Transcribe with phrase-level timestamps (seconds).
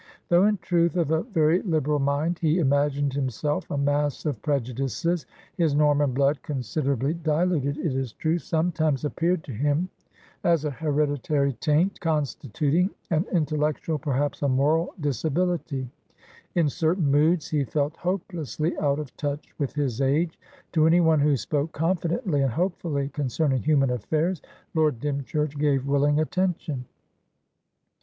[0.29, 5.27] Though in truth of a very liberal mind, he imagined himself a mass of prejudices;
[5.57, 9.89] his Norman blood (considerably diluted, it is true) sometimes appeared to him
[10.43, 15.87] as a hereditary taint, constituting an intellectual, perhaps a moral, disability;
[16.55, 20.39] in certain moods he felt hopelessly out of touch with his age.
[20.71, 24.41] To anyone who spoke confidently and hopefully concerning human affairs,
[24.73, 26.85] Lord Dymchurch gave willing attention.